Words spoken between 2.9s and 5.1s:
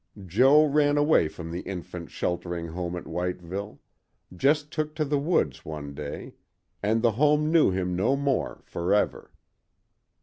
at Whiteville—just took to